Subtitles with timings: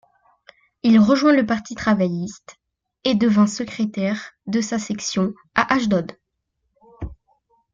[0.81, 2.57] Il rejoint le Parti travailliste,
[3.03, 6.13] et devint secrétaire de sa section à Ashdod.